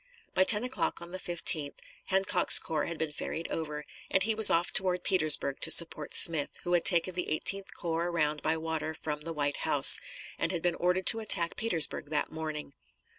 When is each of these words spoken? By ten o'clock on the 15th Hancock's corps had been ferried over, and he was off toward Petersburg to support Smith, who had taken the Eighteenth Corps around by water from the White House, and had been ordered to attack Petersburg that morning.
By 0.33 0.45
ten 0.45 0.63
o'clock 0.63 0.99
on 0.99 1.11
the 1.11 1.19
15th 1.19 1.75
Hancock's 2.07 2.57
corps 2.57 2.87
had 2.87 2.97
been 2.97 3.11
ferried 3.11 3.47
over, 3.49 3.85
and 4.09 4.23
he 4.23 4.33
was 4.33 4.49
off 4.49 4.71
toward 4.71 5.03
Petersburg 5.03 5.59
to 5.59 5.69
support 5.69 6.15
Smith, 6.15 6.57
who 6.63 6.73
had 6.73 6.83
taken 6.85 7.13
the 7.13 7.29
Eighteenth 7.29 7.75
Corps 7.75 8.07
around 8.07 8.41
by 8.41 8.57
water 8.57 8.95
from 8.95 9.21
the 9.21 9.31
White 9.31 9.57
House, 9.57 9.99
and 10.39 10.51
had 10.51 10.63
been 10.63 10.73
ordered 10.73 11.05
to 11.05 11.19
attack 11.19 11.55
Petersburg 11.55 12.09
that 12.09 12.31
morning. 12.31 12.73